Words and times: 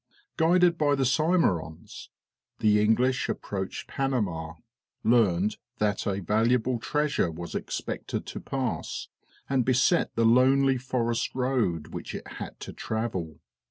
Guided 0.35 0.79
by 0.79 0.95
the 0.95 1.05
Symerons, 1.05 2.09
the 2.57 2.81
English 2.81 3.29
approached 3.29 3.87
Panama, 3.87 4.55
learned 5.03 5.57
that 5.77 6.07
a 6.07 6.19
valuable 6.21 6.79
treasure 6.79 7.29
was 7.29 7.53
expected 7.53 8.25
to 8.25 8.39
pass, 8.39 9.09
and 9.47 9.63
beset 9.63 10.15
the 10.15 10.25
lonely 10.25 10.79
forest 10.79 11.35
road 11.35 11.89
which 11.89 12.15
it 12.15 12.27
had 12.39 12.59
to 12.61 12.73
travel. 12.73 13.41